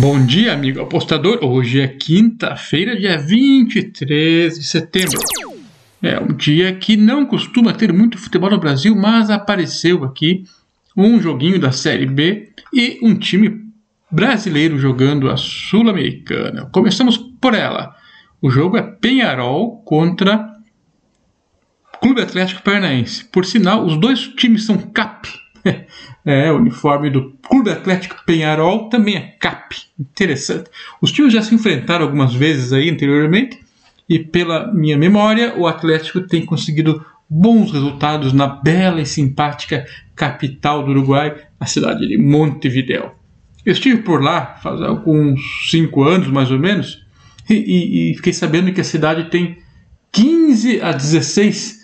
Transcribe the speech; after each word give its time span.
Bom 0.00 0.24
dia, 0.24 0.54
amigo 0.54 0.80
apostador. 0.80 1.40
Hoje 1.44 1.78
é 1.78 1.86
quinta-feira, 1.86 2.98
dia 2.98 3.18
23 3.18 4.58
de 4.58 4.64
setembro. 4.64 5.20
É 6.02 6.18
um 6.18 6.34
dia 6.34 6.72
que 6.74 6.96
não 6.96 7.26
costuma 7.26 7.74
ter 7.74 7.92
muito 7.92 8.16
futebol 8.16 8.48
no 8.48 8.58
Brasil, 8.58 8.96
mas 8.96 9.28
apareceu 9.28 10.02
aqui 10.02 10.44
um 10.96 11.20
joguinho 11.20 11.60
da 11.60 11.72
Série 11.72 12.06
B 12.06 12.52
e 12.72 13.00
um 13.02 13.14
time 13.14 13.66
brasileiro 14.10 14.78
jogando 14.78 15.28
a 15.28 15.36
Sul-Americana. 15.36 16.70
Começamos 16.72 17.18
por 17.18 17.52
ela. 17.52 17.94
O 18.40 18.48
jogo 18.48 18.78
é 18.78 18.82
Penharol 18.82 19.82
contra 19.84 20.56
Clube 22.00 22.22
Atlético 22.22 22.62
Paranaense. 22.62 23.26
Por 23.26 23.44
sinal, 23.44 23.84
os 23.84 23.98
dois 23.98 24.20
times 24.20 24.64
são 24.64 24.78
CAP. 24.78 25.41
é, 26.24 26.50
o 26.50 26.56
uniforme 26.56 27.10
do 27.10 27.32
Clube 27.42 27.70
Atlético 27.70 28.16
Penharol 28.26 28.88
também 28.88 29.16
é 29.16 29.36
CAP. 29.38 29.76
Interessante. 29.98 30.70
Os 31.00 31.12
times 31.12 31.32
já 31.32 31.42
se 31.42 31.54
enfrentaram 31.54 32.04
algumas 32.04 32.34
vezes 32.34 32.72
aí 32.72 32.90
anteriormente 32.90 33.60
e 34.08 34.18
pela 34.18 34.72
minha 34.72 34.98
memória, 34.98 35.54
o 35.56 35.66
Atlético 35.66 36.20
tem 36.20 36.44
conseguido 36.44 37.04
bons 37.28 37.72
resultados 37.72 38.32
na 38.32 38.46
bela 38.46 39.00
e 39.00 39.06
simpática 39.06 39.86
capital 40.14 40.84
do 40.84 40.90
Uruguai, 40.90 41.34
a 41.58 41.66
cidade 41.66 42.06
de 42.06 42.18
Montevideo. 42.18 43.12
Eu 43.64 43.72
estive 43.72 44.02
por 44.02 44.22
lá 44.22 44.56
faz 44.62 44.82
alguns 44.82 45.40
cinco 45.70 46.02
anos, 46.02 46.28
mais 46.28 46.50
ou 46.50 46.58
menos, 46.58 47.02
e, 47.48 48.10
e 48.10 48.16
fiquei 48.16 48.32
sabendo 48.32 48.72
que 48.72 48.80
a 48.80 48.84
cidade 48.84 49.30
tem 49.30 49.58
15 50.10 50.82
a 50.82 50.92
16 50.92 51.81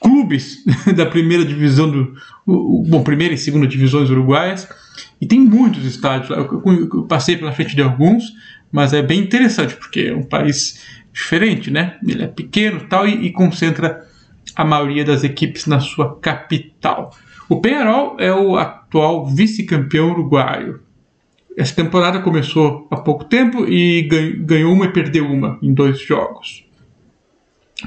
clubes 0.00 0.64
da 0.94 1.06
primeira 1.06 1.44
divisão 1.44 1.90
do. 1.90 2.14
Bom, 2.46 3.02
primeira 3.02 3.34
e 3.34 3.38
segunda 3.38 3.66
divisões 3.66 4.10
uruguaias. 4.10 4.68
E 5.20 5.26
tem 5.26 5.40
muitos 5.40 5.84
estádios. 5.84 6.30
Eu, 6.30 6.62
eu 6.92 7.02
passei 7.04 7.36
pela 7.36 7.52
frente 7.52 7.74
de 7.74 7.82
alguns, 7.82 8.32
mas 8.70 8.92
é 8.92 9.02
bem 9.02 9.20
interessante, 9.20 9.74
porque 9.76 10.00
é 10.00 10.14
um 10.14 10.22
país 10.22 10.80
diferente, 11.12 11.70
né? 11.70 11.96
Ele 12.06 12.24
é 12.24 12.26
pequeno 12.26 12.80
tal, 12.88 13.06
e, 13.06 13.26
e 13.26 13.32
concentra 13.32 14.04
a 14.54 14.64
maioria 14.64 15.04
das 15.04 15.24
equipes 15.24 15.66
na 15.66 15.80
sua 15.80 16.18
capital. 16.20 17.14
O 17.48 17.60
Penharol 17.60 18.16
é 18.18 18.32
o 18.32 18.56
atual 18.56 19.26
vice-campeão 19.26 20.10
uruguaio. 20.10 20.80
Essa 21.56 21.74
temporada 21.74 22.20
começou 22.20 22.88
há 22.90 22.96
pouco 22.96 23.24
tempo 23.24 23.64
e 23.68 24.02
ganhou 24.40 24.72
uma 24.72 24.86
e 24.86 24.92
perdeu 24.92 25.26
uma 25.30 25.58
em 25.62 25.72
dois 25.72 26.00
jogos. 26.00 26.64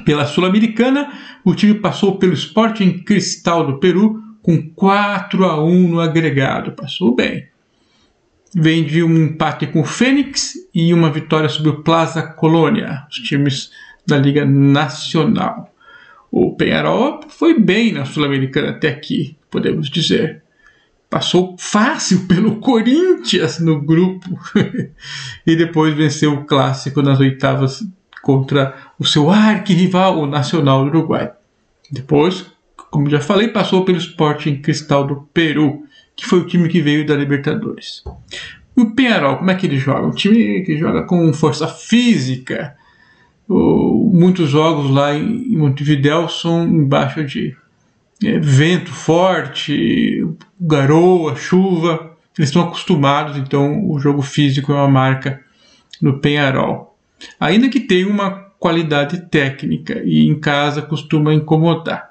Pela 0.04 0.26
Sul-Americana, 0.26 1.12
o 1.44 1.54
time 1.54 1.74
passou 1.74 2.18
pelo 2.18 2.32
Sporting 2.32 2.98
Cristal 3.04 3.66
do 3.66 3.78
Peru 3.78 4.22
com 4.42 4.70
4 4.70 5.44
a 5.44 5.62
1 5.62 5.88
no 5.88 6.00
agregado. 6.00 6.72
Passou 6.72 7.14
bem. 7.14 7.46
Vem 8.54 8.84
de 8.84 9.02
um 9.02 9.24
empate 9.24 9.66
com 9.66 9.80
o 9.80 9.84
Fênix 9.84 10.54
e 10.74 10.94
uma 10.94 11.10
vitória 11.10 11.48
sobre 11.48 11.70
o 11.70 11.82
Plaza 11.82 12.22
Colônia, 12.22 13.06
os 13.10 13.16
times 13.16 13.70
da 14.06 14.16
Liga 14.16 14.44
Nacional. 14.44 15.74
O 16.30 16.56
Penharol 16.56 17.20
foi 17.28 17.58
bem 17.58 17.92
na 17.92 18.04
Sul-Americana 18.04 18.70
até 18.70 18.88
aqui, 18.88 19.36
podemos 19.50 19.90
dizer 19.90 20.42
passou 21.10 21.56
fácil 21.58 22.26
pelo 22.26 22.56
Corinthians 22.56 23.58
no 23.58 23.80
grupo 23.80 24.38
e 25.46 25.56
depois 25.56 25.94
venceu 25.94 26.34
o 26.34 26.44
clássico 26.44 27.02
nas 27.02 27.18
oitavas 27.18 27.82
contra 28.22 28.74
o 28.98 29.04
seu 29.04 29.30
arquirrival, 29.30 30.18
o 30.18 30.26
Nacional 30.26 30.84
do 30.84 30.90
Uruguai. 30.90 31.30
Depois, 31.90 32.46
como 32.90 33.08
já 33.08 33.20
falei, 33.20 33.48
passou 33.48 33.84
pelo 33.84 33.98
Sporting 33.98 34.56
Cristal 34.56 35.06
do 35.06 35.16
Peru, 35.32 35.84
que 36.16 36.26
foi 36.26 36.40
o 36.40 36.46
time 36.46 36.68
que 36.68 36.80
veio 36.80 37.06
da 37.06 37.14
Libertadores. 37.14 38.02
O 38.76 38.90
Penharol, 38.90 39.38
como 39.38 39.50
é 39.50 39.54
que 39.54 39.66
ele 39.66 39.78
joga? 39.78 40.06
Um 40.06 40.12
time 40.12 40.62
que 40.62 40.76
joga 40.76 41.02
com 41.02 41.32
força 41.32 41.66
física. 41.66 42.76
Muitos 43.48 44.48
jogos 44.50 44.90
lá 44.90 45.14
em 45.14 45.56
Montevideo 45.56 46.28
são 46.28 46.64
embaixo 46.64 47.24
de 47.24 47.56
é, 48.24 48.38
vento 48.38 48.92
forte, 48.92 50.26
garoa, 50.60 51.34
chuva. 51.36 52.16
Eles 52.36 52.50
estão 52.50 52.62
acostumados, 52.62 53.36
então 53.36 53.88
o 53.90 53.98
jogo 53.98 54.22
físico 54.22 54.72
é 54.72 54.76
uma 54.76 54.88
marca 54.88 55.40
no 56.00 56.20
Penharol. 56.20 56.87
Ainda 57.38 57.68
que 57.68 57.80
tenha 57.80 58.08
uma 58.08 58.30
qualidade 58.58 59.20
técnica 59.30 60.02
e 60.04 60.26
em 60.26 60.38
casa 60.38 60.82
costuma 60.82 61.32
incomodar. 61.32 62.10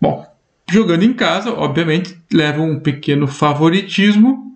Bom, 0.00 0.26
jogando 0.70 1.04
em 1.04 1.12
casa, 1.12 1.52
obviamente, 1.52 2.16
leva 2.32 2.60
um 2.60 2.80
pequeno 2.80 3.26
favoritismo, 3.26 4.52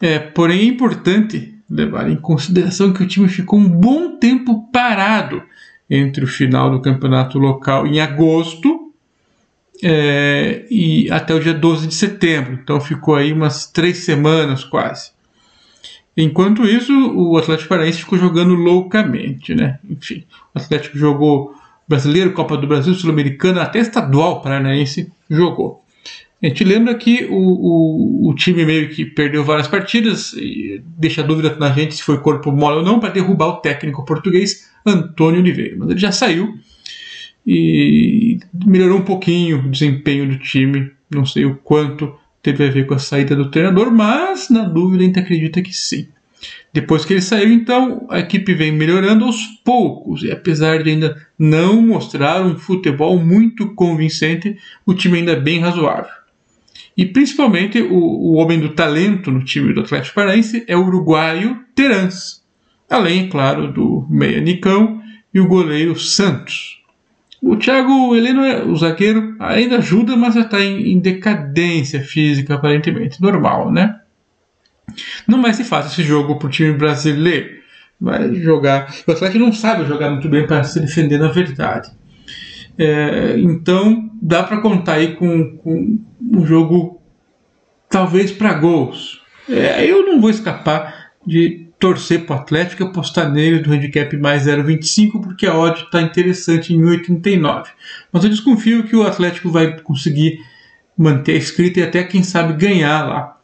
é, 0.00 0.18
porém 0.18 0.60
é 0.60 0.64
importante 0.64 1.54
levar 1.70 2.10
em 2.10 2.16
consideração 2.16 2.92
que 2.92 3.02
o 3.02 3.06
time 3.06 3.28
ficou 3.28 3.58
um 3.58 3.68
bom 3.68 4.16
tempo 4.16 4.68
parado 4.72 5.42
entre 5.88 6.24
o 6.24 6.28
final 6.28 6.70
do 6.70 6.82
campeonato 6.82 7.38
local 7.38 7.86
em 7.86 8.00
agosto 8.00 8.92
é, 9.82 10.66
e 10.70 11.10
até 11.10 11.34
o 11.34 11.40
dia 11.40 11.54
12 11.54 11.86
de 11.86 11.94
setembro. 11.94 12.58
Então 12.62 12.80
ficou 12.80 13.14
aí 13.14 13.32
umas 13.32 13.66
três 13.66 13.98
semanas 13.98 14.64
quase. 14.64 15.12
Enquanto 16.16 16.64
isso, 16.64 16.92
o 17.14 17.38
Atlético 17.38 17.70
Paranaense 17.70 18.00
ficou 18.00 18.18
jogando 18.18 18.54
loucamente, 18.54 19.54
né? 19.54 19.78
Enfim, 19.88 20.24
o 20.54 20.58
Atlético 20.58 20.98
jogou 20.98 21.54
Brasileiro, 21.88 22.32
Copa 22.32 22.56
do 22.56 22.66
Brasil, 22.66 22.94
Sul-Americana, 22.94 23.62
até 23.62 23.78
estadual 23.78 24.40
paranaense 24.42 25.10
jogou. 25.28 25.82
A 26.42 26.46
gente 26.46 26.64
lembra 26.64 26.94
que 26.94 27.24
o, 27.30 27.36
o, 27.36 28.28
o, 28.30 28.34
time 28.34 28.64
meio 28.64 28.88
que 28.88 29.04
perdeu 29.04 29.44
várias 29.44 29.68
partidas, 29.68 30.32
e 30.32 30.82
deixa 30.98 31.22
dúvida 31.22 31.54
na 31.56 31.70
gente 31.70 31.94
se 31.94 32.02
foi 32.02 32.18
corpo 32.18 32.50
mole 32.50 32.78
ou 32.78 32.82
não, 32.82 32.98
para 32.98 33.10
derrubar 33.10 33.46
o 33.46 33.56
técnico 33.56 34.04
português 34.04 34.68
Antônio 34.84 35.40
Oliveira. 35.40 35.76
Mas 35.78 35.90
ele 35.90 36.00
já 36.00 36.10
saiu 36.10 36.54
e 37.46 38.40
melhorou 38.66 38.98
um 38.98 39.04
pouquinho 39.04 39.58
o 39.58 39.70
desempenho 39.70 40.28
do 40.28 40.38
time. 40.38 40.90
Não 41.08 41.24
sei 41.24 41.44
o 41.44 41.56
quanto 41.56 42.12
teve 42.42 42.66
a 42.66 42.70
ver 42.70 42.86
com 42.86 42.94
a 42.94 42.98
saída 42.98 43.36
do 43.36 43.50
treinador, 43.50 43.92
mas 43.92 44.50
na 44.50 44.64
dúvida 44.64 45.02
a 45.02 45.06
gente 45.06 45.18
acredita 45.18 45.62
que 45.62 45.72
sim. 45.72 46.08
Depois 46.72 47.04
que 47.04 47.12
ele 47.12 47.22
saiu, 47.22 47.52
então, 47.52 48.06
a 48.10 48.18
equipe 48.18 48.54
vem 48.54 48.72
melhorando 48.72 49.24
aos 49.24 49.44
poucos, 49.64 50.22
e 50.22 50.30
apesar 50.30 50.82
de 50.82 50.90
ainda 50.90 51.26
não 51.38 51.80
mostrar 51.82 52.42
um 52.42 52.58
futebol 52.58 53.18
muito 53.18 53.74
convincente, 53.74 54.56
o 54.84 54.94
time 54.94 55.18
ainda 55.18 55.32
é 55.32 55.40
bem 55.40 55.60
razoável. 55.60 56.10
E 56.96 57.06
principalmente 57.06 57.80
o, 57.80 57.94
o 57.94 58.36
homem 58.36 58.58
do 58.58 58.70
talento 58.70 59.30
no 59.30 59.44
time 59.44 59.72
do 59.72 59.80
Atlético 59.80 60.14
Paranaense 60.14 60.64
é 60.66 60.76
o 60.76 60.84
uruguaio 60.84 61.58
Terans, 61.74 62.42
além, 62.88 63.28
claro, 63.28 63.72
do 63.72 64.06
meia 64.10 64.40
Nicão 64.40 65.00
e 65.32 65.40
o 65.40 65.46
goleiro 65.46 65.98
Santos. 65.98 66.81
O 67.42 67.56
Thiago 67.56 68.14
Heleno, 68.14 68.44
é, 68.44 68.62
o 68.62 68.76
zagueiro, 68.76 69.34
ainda 69.40 69.78
ajuda, 69.78 70.16
mas 70.16 70.34
já 70.34 70.42
está 70.42 70.60
em, 70.60 70.92
em, 70.92 71.00
decadência 71.00 72.00
física, 72.00 72.54
aparentemente. 72.54 73.20
Normal, 73.20 73.72
né? 73.72 73.98
Não 75.26 75.42
vai 75.42 75.52
ser 75.52 75.64
fácil 75.64 75.90
esse 75.90 76.08
jogo 76.08 76.38
para 76.38 76.46
o 76.46 76.50
time 76.50 76.72
brasileiro. 76.72 77.60
Vai 78.00 78.32
jogar. 78.36 78.94
O 79.06 79.10
Atlético 79.10 79.44
não 79.44 79.52
sabe 79.52 79.84
jogar 79.86 80.10
muito 80.10 80.28
bem 80.28 80.46
para 80.46 80.62
se 80.62 80.78
defender, 80.78 81.18
na 81.18 81.28
verdade. 81.28 81.90
É, 82.78 83.34
então, 83.38 84.08
dá 84.22 84.44
para 84.44 84.60
contar 84.60 84.94
aí 84.94 85.16
com, 85.16 85.56
com 85.56 85.98
um 86.20 86.46
jogo, 86.46 87.00
talvez 87.90 88.30
para 88.30 88.54
gols. 88.54 89.20
É, 89.48 89.84
eu 89.84 90.06
não 90.06 90.20
vou 90.20 90.30
escapar 90.30 91.10
de 91.26 91.66
torcer 91.82 92.24
para 92.24 92.36
o 92.36 92.38
Atlético 92.38 92.84
e 92.84 92.86
apostar 92.86 93.28
nele 93.28 93.58
do 93.58 93.72
handicap 93.72 94.16
mais 94.16 94.46
0,25 94.46 95.20
porque 95.20 95.48
a 95.48 95.58
odd 95.58 95.82
está 95.82 96.00
interessante 96.00 96.72
em 96.72 96.80
1,89. 96.80 97.64
Mas 98.12 98.22
eu 98.22 98.30
desconfio 98.30 98.84
que 98.84 98.94
o 98.94 99.02
Atlético 99.02 99.50
vai 99.50 99.80
conseguir 99.80 100.38
manter 100.96 101.32
a 101.32 101.38
escrita 101.38 101.80
e 101.80 101.82
até 101.82 102.04
quem 102.04 102.22
sabe 102.22 102.52
ganhar 102.52 103.08
lá. 103.08 103.36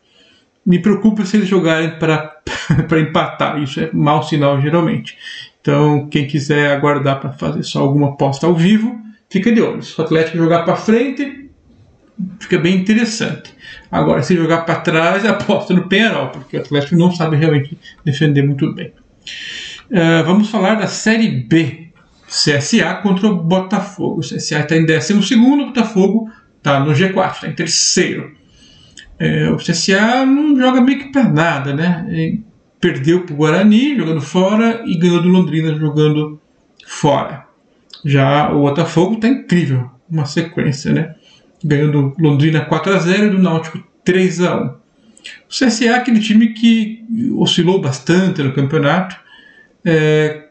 Me 0.64 0.78
preocupa 0.78 1.24
se 1.24 1.36
eles 1.36 1.48
jogarem 1.48 1.98
para 1.98 2.40
empatar, 3.00 3.60
isso 3.60 3.80
é 3.80 3.90
mau 3.92 4.22
sinal 4.22 4.60
geralmente. 4.60 5.18
Então, 5.60 6.06
quem 6.08 6.24
quiser 6.28 6.70
aguardar 6.70 7.18
para 7.18 7.32
fazer 7.32 7.64
só 7.64 7.80
alguma 7.80 8.10
aposta 8.10 8.46
ao 8.46 8.54
vivo, 8.54 9.00
fica 9.28 9.50
de 9.50 9.60
olho. 9.60 9.82
Se 9.82 10.00
o 10.00 10.04
Atlético 10.04 10.38
jogar 10.38 10.62
para 10.62 10.76
frente, 10.76 11.47
fica 12.40 12.58
bem 12.58 12.76
interessante. 12.76 13.54
Agora, 13.90 14.22
se 14.22 14.36
jogar 14.36 14.62
para 14.62 14.80
trás, 14.80 15.24
aposta 15.26 15.74
no 15.74 15.88
Penharol, 15.88 16.28
porque 16.28 16.56
o 16.56 16.60
Atlético 16.60 16.96
não 16.96 17.10
sabe 17.12 17.36
realmente 17.36 17.78
defender 18.04 18.42
muito 18.42 18.72
bem. 18.74 18.92
Uh, 19.90 20.24
vamos 20.24 20.50
falar 20.50 20.74
da 20.74 20.86
Série 20.86 21.28
B. 21.28 21.88
CSA 22.26 22.94
contra 23.02 23.26
o 23.26 23.36
Botafogo. 23.36 24.20
O 24.20 24.20
CSA 24.20 24.60
está 24.60 24.76
em 24.76 24.84
12, 24.84 25.14
o 25.14 25.66
Botafogo 25.66 26.30
está 26.58 26.78
no 26.78 26.92
G4, 26.92 27.32
está 27.32 27.48
em 27.48 27.54
terceiro. 27.54 28.36
É, 29.18 29.50
o 29.50 29.56
CSA 29.56 30.26
não 30.26 30.54
joga 30.56 30.82
meio 30.82 30.98
que 30.98 31.10
para 31.10 31.24
nada, 31.24 31.74
né? 31.74 32.38
perdeu 32.80 33.24
para 33.24 33.34
o 33.34 33.36
Guarani 33.36 33.96
jogando 33.96 34.20
fora 34.20 34.82
e 34.86 34.96
ganhou 34.96 35.22
do 35.22 35.28
Londrina 35.28 35.74
jogando 35.74 36.40
fora. 36.86 37.46
Já 38.04 38.52
o 38.52 38.60
Botafogo 38.60 39.14
está 39.14 39.28
incrível, 39.28 39.90
uma 40.08 40.24
sequência, 40.24 40.92
né? 40.92 41.14
Ganhando 41.62 42.14
Londrina 42.18 42.60
4 42.60 42.94
a 42.94 42.98
0 42.98 43.26
e 43.26 43.30
do 43.30 43.38
Náutico 43.38 43.82
3 44.04 44.40
a 44.42 44.56
1. 44.56 44.66
O 44.66 44.78
CSA 45.48 45.84
é 45.86 45.94
aquele 45.94 46.20
time 46.20 46.48
que 46.48 47.04
oscilou 47.36 47.80
bastante 47.80 48.42
no 48.42 48.52
campeonato. 48.52 49.16
É, 49.84 50.48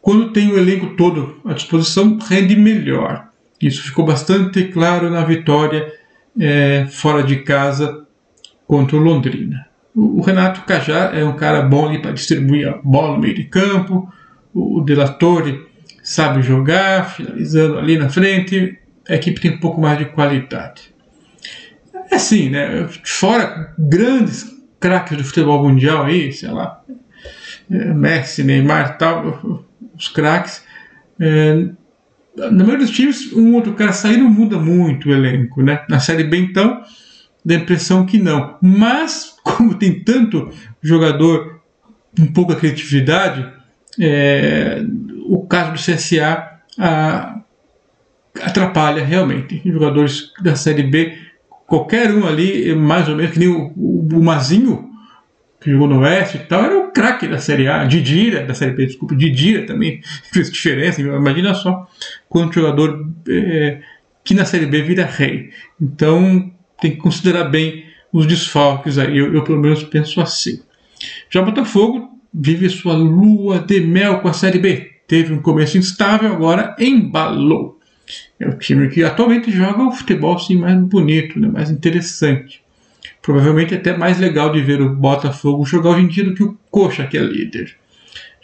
quando 0.00 0.32
tem 0.32 0.50
o 0.50 0.58
elenco 0.58 0.94
todo 0.96 1.40
à 1.44 1.52
disposição, 1.52 2.18
rende 2.18 2.56
melhor. 2.56 3.28
Isso 3.60 3.82
ficou 3.82 4.04
bastante 4.04 4.64
claro 4.64 5.10
na 5.10 5.24
vitória 5.24 5.92
é, 6.38 6.86
fora 6.90 7.22
de 7.22 7.36
casa 7.36 8.06
contra 8.66 8.96
o 8.96 9.00
Londrina. 9.00 9.66
O, 9.94 10.20
Renato 10.20 10.62
Cajá 10.62 11.10
é 11.14 11.24
um 11.24 11.36
cara 11.36 11.62
bom 11.62 11.98
para 12.00 12.12
distribuir 12.12 12.68
a 12.68 12.78
bola 12.84 13.14
no 13.14 13.20
meio 13.20 13.34
de 13.34 13.44
campo. 13.44 14.12
O, 14.52 14.78
o 14.78 14.80
Delatore 14.82 15.66
sabe 16.02 16.42
jogar, 16.42 17.10
finalizando 17.14 17.78
ali 17.78 17.96
na 17.96 18.10
frente. 18.10 18.78
A 19.08 19.14
equipe 19.14 19.40
tem 19.40 19.52
um 19.52 19.60
pouco 19.60 19.80
mais 19.80 19.98
de 19.98 20.06
qualidade. 20.06 20.94
É 22.10 22.16
assim, 22.16 22.50
né? 22.50 22.88
Fora 23.04 23.74
grandes 23.78 24.54
craques 24.80 25.16
do 25.16 25.24
futebol 25.24 25.62
mundial 25.62 26.04
aí, 26.04 26.32
sei 26.32 26.50
lá, 26.50 26.82
é, 27.70 27.92
Messi, 27.92 28.44
Neymar 28.44 28.98
tal, 28.98 29.64
os 29.96 30.08
craques. 30.08 30.62
É, 31.18 31.68
na 32.36 32.64
maioria 32.64 32.84
dos 32.86 32.90
times, 32.90 33.32
um 33.32 33.54
outro 33.54 33.72
cara 33.72 33.92
sair 33.92 34.18
não 34.18 34.28
muda 34.28 34.58
muito 34.58 35.08
o 35.08 35.12
elenco, 35.12 35.62
né? 35.62 35.84
Na 35.88 35.98
Série 35.98 36.24
B, 36.24 36.36
então, 36.36 36.82
dá 37.44 37.54
a 37.54 37.58
impressão 37.58 38.04
que 38.04 38.18
não. 38.18 38.56
Mas, 38.60 39.34
como 39.42 39.74
tem 39.74 40.00
tanto 40.00 40.50
jogador 40.82 41.60
com 42.16 42.26
pouca 42.26 42.54
criatividade, 42.54 43.46
é, 43.98 44.84
o 45.26 45.46
caso 45.46 45.72
do 45.72 45.78
CSA 45.78 46.60
a, 46.78 47.40
atrapalha 48.56 49.04
realmente. 49.04 49.60
Jogadores 49.64 50.32
da 50.42 50.56
Série 50.56 50.84
B 50.84 51.16
qualquer 51.66 52.12
um 52.14 52.26
ali, 52.26 52.74
mais 52.74 53.08
ou 53.08 53.16
menos, 53.16 53.32
que 53.32 53.38
nem 53.38 53.48
o, 53.48 53.72
o, 53.76 54.08
o 54.12 54.22
Mazinho, 54.22 54.88
que 55.60 55.70
jogou 55.70 55.88
no 55.88 56.00
Oeste 56.00 56.36
e 56.36 56.40
tal, 56.40 56.62
era 56.62 56.78
o 56.78 56.92
craque 56.92 57.26
da 57.26 57.38
Série 57.38 57.66
A, 57.66 57.84
Didira, 57.84 58.44
da 58.44 58.54
Série 58.54 58.72
B, 58.72 58.86
desculpa, 58.86 59.16
Didira 59.16 59.66
também 59.66 60.00
fez 60.32 60.50
diferença, 60.50 61.00
imagina 61.00 61.54
só 61.54 61.86
quanto 62.28 62.54
jogador 62.54 63.10
é, 63.28 63.80
que 64.24 64.32
na 64.32 64.44
Série 64.44 64.66
B 64.66 64.82
vira 64.82 65.04
rei. 65.04 65.50
Então 65.80 66.52
tem 66.80 66.92
que 66.92 66.98
considerar 66.98 67.44
bem 67.44 67.84
os 68.12 68.26
desfalques 68.26 68.96
aí, 68.96 69.18
eu, 69.18 69.34
eu 69.34 69.42
pelo 69.42 69.60
menos 69.60 69.82
penso 69.82 70.20
assim. 70.20 70.62
Já 71.28 71.42
Botafogo 71.42 72.10
vive 72.32 72.68
sua 72.68 72.94
lua 72.94 73.58
de 73.58 73.80
mel 73.80 74.20
com 74.20 74.28
a 74.28 74.32
Série 74.32 74.58
B. 74.58 74.92
Teve 75.08 75.32
um 75.32 75.42
começo 75.42 75.76
instável, 75.76 76.32
agora 76.32 76.74
embalou. 76.78 77.75
É 78.38 78.48
o 78.48 78.58
time 78.58 78.88
que 78.88 79.02
atualmente 79.02 79.50
joga 79.50 79.82
o 79.82 79.92
futebol 79.92 80.36
assim, 80.36 80.56
mais 80.56 80.78
bonito, 80.78 81.38
né, 81.38 81.48
mais 81.48 81.70
interessante. 81.70 82.62
Provavelmente 83.20 83.74
até 83.74 83.96
mais 83.96 84.18
legal 84.18 84.52
de 84.52 84.60
ver 84.60 84.80
o 84.80 84.94
Botafogo 84.94 85.64
jogar 85.64 85.90
hoje 85.90 86.02
em 86.02 86.08
dia 86.08 86.24
do 86.24 86.34
que 86.34 86.42
o 86.42 86.56
Coxa, 86.70 87.06
que 87.06 87.18
é 87.18 87.20
líder. 87.20 87.76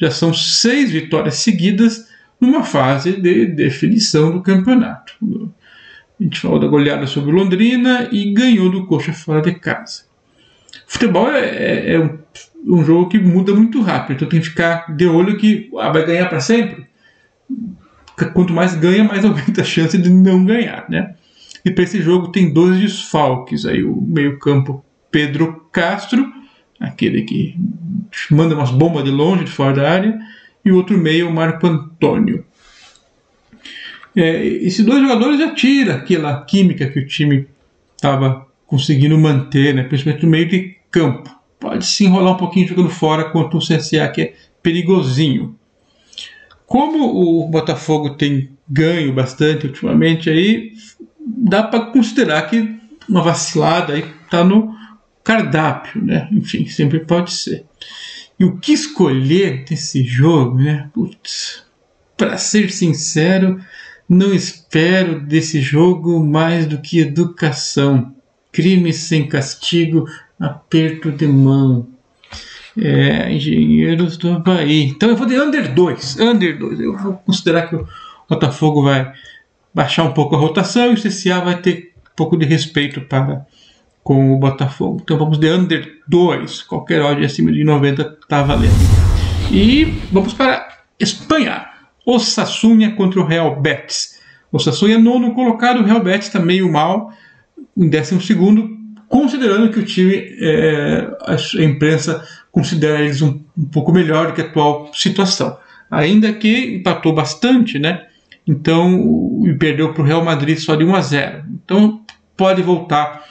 Já 0.00 0.10
são 0.10 0.34
seis 0.34 0.90
vitórias 0.90 1.36
seguidas 1.36 2.08
numa 2.40 2.64
fase 2.64 3.20
de 3.20 3.46
definição 3.46 4.32
do 4.32 4.42
campeonato. 4.42 5.14
A 6.20 6.24
gente 6.24 6.40
falou 6.40 6.58
da 6.58 6.66
goleada 6.66 7.06
sobre 7.06 7.30
o 7.30 7.34
Londrina 7.34 8.08
e 8.10 8.32
ganhou 8.32 8.70
do 8.70 8.86
Coxa 8.86 9.12
fora 9.12 9.40
de 9.40 9.54
casa. 9.54 10.04
Futebol 10.86 11.30
é, 11.30 11.40
é, 11.40 11.94
é 11.94 12.00
um, 12.00 12.18
um, 12.66 12.84
jogo 12.84 13.08
que 13.08 13.18
muda 13.18 13.54
muito 13.54 13.80
rápido, 13.80 14.16
então 14.16 14.28
tem 14.28 14.40
que 14.40 14.48
ficar 14.48 14.94
de 14.94 15.06
olho 15.06 15.36
que 15.36 15.70
ah, 15.78 15.90
vai 15.90 16.04
ganhar 16.04 16.28
para 16.28 16.40
sempre 16.40 16.86
quanto 18.34 18.52
mais 18.52 18.74
ganha, 18.74 19.04
mais 19.04 19.24
aumenta 19.24 19.60
a 19.60 19.64
chance 19.64 19.96
de 19.96 20.10
não 20.10 20.44
ganhar, 20.44 20.86
né? 20.88 21.14
E 21.64 21.70
para 21.70 21.84
esse 21.84 22.02
jogo 22.02 22.28
tem 22.28 22.52
dois 22.52 22.80
desfalques 22.80 23.64
aí, 23.64 23.84
o 23.84 24.00
meio-campo 24.00 24.84
Pedro 25.10 25.66
Castro, 25.70 26.26
aquele 26.80 27.22
que 27.22 27.56
manda 28.30 28.54
umas 28.54 28.70
bombas 28.70 29.04
de 29.04 29.10
longe, 29.10 29.44
de 29.44 29.50
fora 29.50 29.74
da 29.74 29.90
área, 29.90 30.18
e 30.64 30.72
o 30.72 30.76
outro 30.76 30.98
meio, 30.98 31.28
o 31.28 31.32
Marco 31.32 31.66
Antônio. 31.66 32.44
É, 34.14 34.44
esses 34.44 34.84
dois 34.84 35.00
jogadores 35.00 35.38
já 35.38 35.54
tiram 35.54 35.94
aquela 35.94 36.44
química 36.44 36.86
que 36.88 36.98
o 36.98 37.06
time 37.06 37.46
estava 37.96 38.46
conseguindo 38.66 39.16
manter, 39.18 39.74
né, 39.74 39.84
principalmente 39.84 40.24
no 40.24 40.30
meio 40.30 40.48
de 40.48 40.76
campo. 40.90 41.30
Pode 41.60 41.86
se 41.86 42.04
enrolar 42.04 42.34
um 42.34 42.38
pouquinho 42.38 42.66
jogando 42.66 42.90
fora 42.90 43.24
contra 43.30 43.56
o 43.56 43.60
CSA, 43.60 44.08
que 44.08 44.20
é 44.20 44.34
perigosinho. 44.62 45.56
Como 46.72 47.04
o 47.04 47.48
Botafogo 47.48 48.14
tem 48.14 48.48
ganho 48.66 49.12
bastante 49.12 49.66
ultimamente, 49.66 50.30
aí 50.30 50.72
dá 51.20 51.62
para 51.62 51.84
considerar 51.84 52.48
que 52.48 52.66
uma 53.06 53.20
vacilada 53.20 53.92
aí 53.92 54.02
está 54.24 54.42
no 54.42 54.74
cardápio, 55.22 56.02
né? 56.02 56.26
Enfim, 56.32 56.66
sempre 56.66 57.00
pode 57.00 57.30
ser. 57.34 57.66
E 58.40 58.44
o 58.46 58.56
que 58.56 58.72
escolher 58.72 59.66
desse 59.66 60.02
jogo, 60.02 60.56
né? 60.56 60.88
Putz, 60.94 61.62
para 62.16 62.38
ser 62.38 62.72
sincero, 62.72 63.60
não 64.08 64.32
espero 64.32 65.20
desse 65.20 65.60
jogo 65.60 66.24
mais 66.24 66.64
do 66.64 66.80
que 66.80 67.00
educação. 67.00 68.14
Crime 68.50 68.94
sem 68.94 69.28
castigo, 69.28 70.08
aperto 70.40 71.12
de 71.12 71.26
mão. 71.26 71.86
É, 72.78 73.32
Engenheiros 73.32 74.16
do 74.16 74.32
Havaí. 74.32 74.84
Então 74.84 75.08
eu 75.08 75.16
vou 75.16 75.26
de 75.26 75.38
under 75.38 75.72
2. 75.72 76.20
Under 76.20 76.58
2. 76.58 76.80
Eu 76.80 76.96
vou 76.96 77.14
considerar 77.14 77.68
que 77.68 77.76
o 77.76 77.86
Botafogo 78.28 78.82
vai 78.82 79.12
baixar 79.74 80.04
um 80.04 80.12
pouco 80.12 80.34
a 80.34 80.38
rotação 80.38 80.90
e 80.90 80.94
o 80.94 81.00
CCA 81.00 81.40
vai 81.40 81.60
ter 81.60 81.92
um 81.98 82.16
pouco 82.16 82.36
de 82.36 82.46
respeito 82.46 83.00
para 83.02 83.46
com 84.02 84.34
o 84.34 84.38
Botafogo. 84.38 85.00
Então 85.02 85.18
vamos 85.18 85.38
de 85.38 85.50
under 85.50 86.00
2. 86.08 86.62
Qualquer 86.62 87.02
odd 87.02 87.24
acima 87.24 87.52
de 87.52 87.62
90 87.62 88.18
está 88.22 88.42
valendo. 88.42 88.74
E 89.50 89.84
vamos 90.10 90.32
para 90.34 90.68
Espanha. 90.98 91.66
O 92.04 92.18
Sassunha 92.18 92.92
contra 92.96 93.20
o 93.20 93.24
Real 93.24 93.60
Betis. 93.60 94.20
O 94.50 94.58
Sassunha 94.58 94.98
nono 94.98 95.34
colocado, 95.34 95.80
o 95.80 95.84
Real 95.84 96.02
Betis 96.02 96.26
está 96.26 96.40
meio 96.40 96.70
mal 96.70 97.12
em 97.76 97.88
décimo 97.88 98.20
segundo, 98.20 98.76
considerando 99.08 99.70
que 99.70 99.78
o 99.78 99.84
time, 99.84 100.14
é, 100.40 101.08
a 101.26 101.62
imprensa 101.62 102.26
considera 102.52 103.00
eles 103.00 103.22
um, 103.22 103.40
um 103.56 103.64
pouco 103.64 103.90
melhor 103.90 104.28
do 104.28 104.32
que 104.34 104.42
a 104.42 104.44
atual 104.44 104.90
situação. 104.94 105.56
Ainda 105.90 106.32
que 106.32 106.76
empatou 106.76 107.12
bastante, 107.12 107.78
né? 107.78 108.06
Então, 108.46 109.42
e 109.44 109.54
perdeu 109.54 109.92
para 109.92 110.02
o 110.02 110.06
Real 110.06 110.24
Madrid 110.24 110.58
só 110.58 110.76
de 110.76 110.84
1 110.84 110.94
a 110.94 111.00
0. 111.00 111.44
Então, 111.64 112.04
pode 112.36 112.62
voltar 112.62 113.24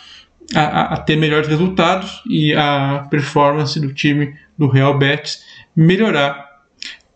a, 0.55 0.93
a, 0.95 0.97
ter 0.97 1.15
melhores 1.15 1.47
resultados 1.47 2.21
e 2.29 2.53
a 2.53 3.07
performance 3.09 3.79
do 3.79 3.93
time 3.93 4.35
do 4.57 4.67
Real 4.67 4.97
Betis 4.97 5.43
melhorar 5.75 6.49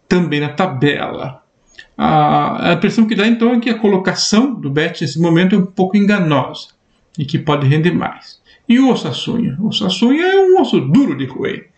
também 0.07 0.39
na 0.39 0.49
tabela. 0.49 1.41
A, 1.97 2.71
a 2.71 2.73
impressão 2.73 3.07
que 3.07 3.15
dá 3.15 3.25
então 3.25 3.53
é 3.53 3.59
que 3.59 3.69
a 3.69 3.79
colocação 3.79 4.53
do 4.53 4.69
Betis 4.69 5.01
nesse 5.01 5.19
momento 5.19 5.55
é 5.55 5.59
um 5.59 5.65
pouco 5.65 5.97
enganosa 5.97 6.69
e 7.17 7.25
que 7.25 7.39
pode 7.39 7.67
render 7.67 7.91
mais. 7.91 8.41
E 8.67 8.79
o 8.79 8.89
Osassunha? 8.89 9.57
O 9.59 9.67
Osassunha 9.67 10.25
é 10.25 10.37
um 10.37 10.59
osso 10.59 10.79
duro 10.81 11.15
de 11.17 11.25
roer. 11.25 11.69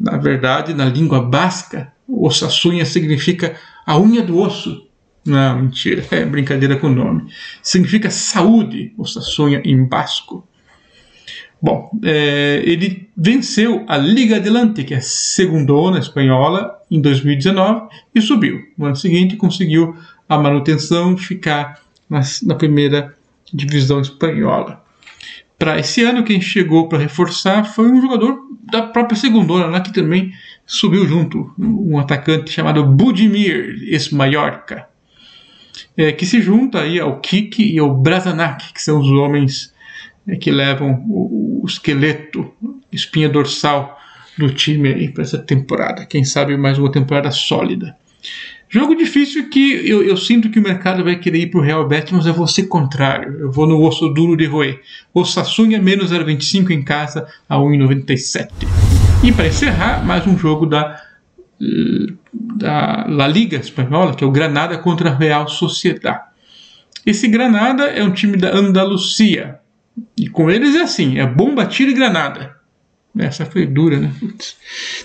Na 0.00 0.16
verdade, 0.16 0.72
na 0.72 0.86
língua 0.86 1.20
basca, 1.20 1.92
ossasunha 2.08 2.86
significa 2.86 3.54
a 3.86 3.98
unha 3.98 4.22
do 4.22 4.38
osso. 4.38 4.86
Não, 5.26 5.60
mentira, 5.60 6.04
é 6.10 6.24
brincadeira 6.24 6.76
com 6.76 6.86
o 6.86 6.94
nome. 6.94 7.30
Significa 7.62 8.10
saúde, 8.10 8.94
ossasunha 8.96 9.60
em 9.64 9.84
basco. 9.84 10.46
Bom, 11.62 11.90
é, 12.02 12.62
ele 12.64 13.10
venceu 13.14 13.84
a 13.86 13.98
Liga 13.98 14.36
Adelante, 14.36 14.82
que 14.82 14.94
é 14.94 14.96
a 14.96 15.02
segundona 15.02 15.98
espanhola, 15.98 16.80
em 16.90 17.00
2019 17.00 17.88
e 18.14 18.22
subiu. 18.22 18.60
No 18.78 18.86
ano 18.86 18.96
seguinte 18.96 19.36
conseguiu 19.36 19.94
a 20.26 20.38
manutenção 20.38 21.14
de 21.14 21.22
ficar 21.22 21.80
na, 22.08 22.22
na 22.44 22.54
primeira 22.54 23.14
divisão 23.52 24.00
espanhola. 24.00 24.79
Para 25.60 25.78
esse 25.78 26.02
ano, 26.02 26.24
quem 26.24 26.40
chegou 26.40 26.88
para 26.88 26.98
reforçar 26.98 27.64
foi 27.64 27.92
um 27.92 28.00
jogador 28.00 28.38
da 28.62 28.80
própria 28.80 29.14
segundona, 29.14 29.66
lá 29.66 29.82
que 29.82 29.92
também 29.92 30.32
subiu 30.64 31.06
junto, 31.06 31.52
um 31.58 31.98
atacante 31.98 32.50
chamado 32.50 32.82
Budimir 32.82 33.76
Esmaiorca, 33.82 34.88
é, 35.94 36.12
que 36.12 36.24
se 36.24 36.40
junta 36.40 36.80
aí 36.80 36.98
ao 36.98 37.20
Kik 37.20 37.62
e 37.62 37.78
ao 37.78 37.94
Brazanac, 37.94 38.72
que 38.72 38.80
são 38.80 39.00
os 39.00 39.10
homens 39.10 39.74
é, 40.26 40.34
que 40.34 40.50
levam 40.50 41.04
o, 41.06 41.60
o, 41.62 41.66
esqueleto, 41.66 42.50
espinha 42.90 43.28
dorsal 43.28 44.00
do 44.38 44.48
time 44.48 45.10
para 45.10 45.22
essa 45.22 45.38
temporada. 45.38 46.06
Quem 46.06 46.24
sabe 46.24 46.56
mais 46.56 46.78
uma 46.78 46.90
temporada 46.90 47.30
sólida. 47.30 47.94
Jogo 48.72 48.94
difícil 48.94 49.50
que 49.50 49.84
eu, 49.84 50.00
eu, 50.00 50.16
sinto 50.16 50.48
que 50.48 50.60
o 50.60 50.62
mercado 50.62 51.02
vai 51.02 51.16
querer 51.16 51.40
ir 51.40 51.46
para 51.48 51.58
o 51.58 51.62
Real 51.62 51.88
Betis, 51.88 52.12
mas 52.12 52.24
eu 52.24 52.32
vou 52.32 52.46
ser 52.46 52.68
contrário. 52.68 53.36
Eu 53.40 53.50
vou 53.50 53.66
no 53.66 53.84
osso 53.84 54.08
duro 54.10 54.36
de 54.36 54.46
roer. 54.46 54.80
O 55.12 55.24
Sassunha 55.24 55.82
menos 55.82 56.12
0,25 56.12 56.70
em 56.70 56.80
casa 56.80 57.26
a 57.48 57.56
1,97. 57.56 58.48
E 59.24 59.32
para 59.32 59.48
encerrar, 59.48 60.06
mais 60.06 60.24
um 60.24 60.38
jogo 60.38 60.66
da, 60.66 61.02
da 62.32 63.06
La 63.08 63.26
Liga 63.26 63.56
Espanhola, 63.56 64.14
que 64.14 64.22
é 64.22 64.26
o 64.26 64.30
Granada 64.30 64.78
contra 64.78 65.10
a 65.10 65.16
Real 65.16 65.48
Sociedad. 65.48 66.20
Esse 67.04 67.26
Granada 67.26 67.86
é 67.86 68.04
um 68.04 68.12
time 68.12 68.36
da 68.36 68.54
Andalucia. 68.56 69.58
E 70.16 70.28
com 70.28 70.48
eles 70.48 70.76
é 70.76 70.82
assim, 70.82 71.18
é 71.18 71.26
bomba, 71.26 71.66
tiro 71.66 71.90
e 71.90 71.94
granada. 71.94 72.54
Essa 73.18 73.44
foi 73.44 73.66
dura, 73.66 73.98
né? 73.98 74.12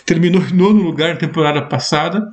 Terminou 0.05 0.43
em 0.43 0.53
nono 0.53 0.84
lugar 0.84 1.15
na 1.15 1.19
temporada 1.19 1.63
passada. 1.63 2.31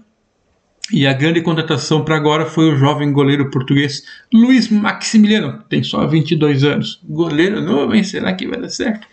E 0.93 1.07
a 1.07 1.13
grande 1.13 1.41
contratação 1.41 2.05
para 2.05 2.17
agora 2.17 2.45
foi 2.45 2.71
o 2.71 2.77
jovem 2.77 3.13
goleiro 3.13 3.51
português 3.51 4.05
Luiz 4.33 4.69
Maximiliano, 4.69 5.59
que 5.61 5.69
tem 5.71 5.83
só 5.83 6.07
22 6.07 6.65
anos. 6.65 7.01
Goleiro 7.03 7.63
novo, 7.63 7.95
hein? 7.95 8.05
Será 8.05 8.33
que 8.35 8.47
vai 8.47 8.61
dar 8.61 8.69
certo? 8.69 9.07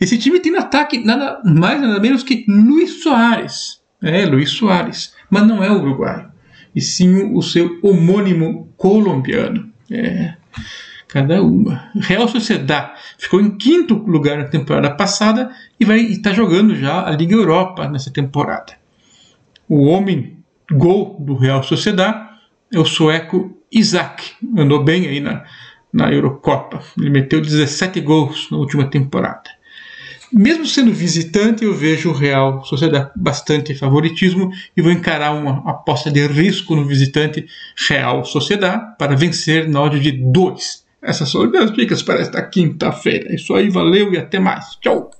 Esse 0.00 0.18
time 0.18 0.40
tem 0.40 0.50
no 0.50 0.58
ataque 0.58 0.98
nada 0.98 1.40
mais 1.44 1.80
nada 1.80 2.00
menos 2.00 2.24
que 2.24 2.44
Luiz 2.48 3.02
Soares. 3.02 3.80
É, 4.02 4.26
Luiz 4.26 4.50
Soares. 4.50 5.14
Mas 5.30 5.46
não 5.46 5.62
é 5.62 5.70
o 5.70 5.80
uruguaio. 5.80 6.28
E 6.74 6.80
sim 6.80 7.32
o 7.34 7.42
seu 7.42 7.78
homônimo 7.82 8.72
colombiano. 8.76 9.70
É 9.90 10.34
cada 11.10 11.42
uma. 11.42 11.90
Real 11.96 12.28
Sociedad 12.28 12.92
ficou 13.18 13.40
em 13.40 13.56
quinto 13.56 13.94
lugar 13.94 14.38
na 14.38 14.44
temporada 14.44 14.90
passada 14.90 15.50
e 15.78 15.84
vai 15.84 15.98
estar 16.00 16.30
tá 16.30 16.36
jogando 16.36 16.74
já 16.74 17.06
a 17.06 17.10
Liga 17.10 17.34
Europa 17.34 17.88
nessa 17.88 18.12
temporada. 18.12 18.74
O 19.68 19.86
homem 19.86 20.39
gol 20.70 21.16
do 21.20 21.34
Real 21.34 21.62
Sociedad 21.62 22.30
é 22.72 22.78
o 22.78 22.84
sueco 22.84 23.56
Isaac. 23.70 24.32
Andou 24.56 24.82
bem 24.82 25.06
aí 25.06 25.20
na, 25.20 25.44
na 25.92 26.12
Eurocopa. 26.12 26.80
Ele 26.98 27.10
meteu 27.10 27.40
17 27.40 28.00
gols 28.00 28.48
na 28.50 28.58
última 28.58 28.88
temporada. 28.88 29.50
Mesmo 30.32 30.64
sendo 30.64 30.92
visitante, 30.92 31.64
eu 31.64 31.74
vejo 31.74 32.10
o 32.10 32.14
Real 32.14 32.64
Sociedad 32.64 33.10
bastante 33.16 33.74
favoritismo 33.74 34.50
e 34.76 34.80
vou 34.80 34.92
encarar 34.92 35.32
uma 35.32 35.68
aposta 35.68 36.08
de 36.08 36.24
risco 36.28 36.76
no 36.76 36.84
visitante 36.84 37.46
Real 37.88 38.24
Sociedad 38.24 38.96
para 38.96 39.16
vencer 39.16 39.68
na 39.68 39.82
odd 39.82 39.98
de 39.98 40.12
2. 40.12 40.84
Essas 41.02 41.30
são 41.30 41.42
as 41.42 41.50
minhas 41.50 41.72
dicas 41.72 42.02
para 42.02 42.20
esta 42.20 42.42
quinta-feira. 42.42 43.30
É 43.30 43.34
isso 43.34 43.54
aí, 43.54 43.70
valeu 43.70 44.12
e 44.12 44.18
até 44.18 44.38
mais. 44.38 44.76
Tchau! 44.80 45.10